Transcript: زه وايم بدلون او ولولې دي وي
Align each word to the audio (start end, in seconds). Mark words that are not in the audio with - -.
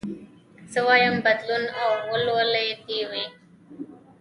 زه 0.71 0.79
وايم 0.87 1.15
بدلون 1.25 1.63
او 1.81 1.89
ولولې 2.11 2.65
دي 2.85 2.99
وي 3.09 3.25